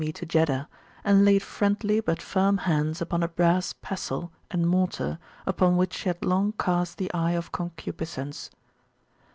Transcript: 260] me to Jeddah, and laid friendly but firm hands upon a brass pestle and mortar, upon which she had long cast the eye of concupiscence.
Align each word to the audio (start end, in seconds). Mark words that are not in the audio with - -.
260] 0.03 0.09
me 0.09 0.13
to 0.13 0.25
Jeddah, 0.55 0.67
and 1.03 1.23
laid 1.23 1.43
friendly 1.43 1.99
but 1.99 2.23
firm 2.23 2.57
hands 2.57 3.01
upon 3.03 3.21
a 3.21 3.27
brass 3.27 3.75
pestle 3.83 4.31
and 4.49 4.67
mortar, 4.67 5.19
upon 5.45 5.77
which 5.77 5.93
she 5.93 6.09
had 6.09 6.25
long 6.25 6.53
cast 6.53 6.97
the 6.97 7.13
eye 7.13 7.33
of 7.33 7.51
concupiscence. 7.51 8.49